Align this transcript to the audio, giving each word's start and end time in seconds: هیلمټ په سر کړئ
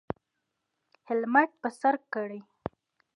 هیلمټ 1.07 1.49
په 1.61 1.69
سر 1.79 1.95
کړئ 2.13 2.39